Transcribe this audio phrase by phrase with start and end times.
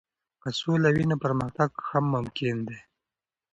[0.41, 2.79] که سوله وي، نو پرمختګ هم ممکن دی.